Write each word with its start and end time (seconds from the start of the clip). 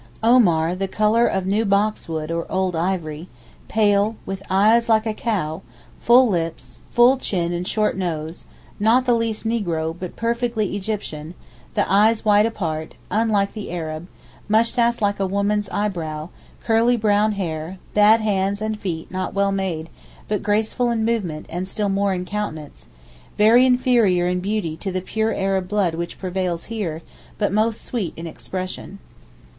Omar, 0.23 0.75
the 0.75 0.87
colour 0.87 1.27
of 1.27 1.45
new 1.45 1.63
boxwood 1.63 2.31
or 2.31 2.51
old 2.51 2.75
ivory, 2.75 3.27
pale, 3.67 4.15
with 4.25 4.41
eyes 4.49 4.89
like 4.89 5.05
a 5.05 5.13
cow, 5.13 5.61
full 5.99 6.27
lips, 6.27 6.81
full 6.89 7.17
chin 7.19 7.53
and 7.53 7.67
short 7.67 7.95
nose, 7.95 8.45
not 8.79 9.05
the 9.05 9.13
least 9.13 9.45
negro, 9.45 9.93
but 9.99 10.15
perfectly 10.15 10.75
Egyptian, 10.75 11.35
the 11.75 11.85
eyes 11.87 12.25
wide 12.25 12.47
apart—unlike 12.47 13.53
the 13.53 13.71
Arab—moustache 13.71 15.01
like 15.01 15.19
a 15.19 15.27
woman's 15.27 15.69
eyebrow, 15.69 16.29
curly 16.63 16.97
brown 16.97 17.33
hair, 17.33 17.77
bad 17.93 18.21
hands 18.21 18.59
and 18.59 18.79
feet 18.79 19.03
and 19.07 19.11
not 19.11 19.35
well 19.35 19.51
made, 19.51 19.87
but 20.27 20.41
graceful 20.41 20.89
in 20.89 21.05
movement 21.05 21.45
and 21.47 21.67
still 21.67 21.89
more 21.89 22.11
in 22.11 22.25
countenance, 22.25 22.87
very 23.37 23.67
inferior 23.67 24.27
in 24.27 24.39
beauty 24.39 24.75
to 24.77 24.91
the 24.91 24.99
pure 24.99 25.31
Arab 25.31 25.67
blood 25.69 25.93
which 25.93 26.17
prevails 26.17 26.65
here, 26.73 27.03
but 27.37 27.53
most 27.53 27.81
sweet 27.83 28.13
in 28.17 28.25
expression. 28.25 28.97